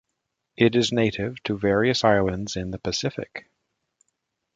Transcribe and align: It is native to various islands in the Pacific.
It 0.57 0.75
is 0.75 0.91
native 0.91 1.43
to 1.43 1.59
various 1.59 2.03
islands 2.03 2.55
in 2.55 2.71
the 2.71 2.79
Pacific. 2.79 3.47